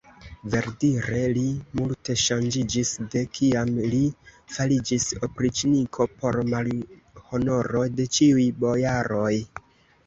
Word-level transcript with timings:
Verdire 0.51 1.19
li 1.33 1.43
multe 1.79 2.15
ŝanĝiĝis, 2.21 2.93
de 3.17 3.23
kiam 3.41 3.75
li 3.93 4.01
fariĝis 4.57 5.07
opriĉniko 5.29 6.09
por 6.19 6.43
malhonoro 6.55 7.89
de 8.01 8.13
ĉiuj 8.19 8.53
bojaroj. 8.67 9.33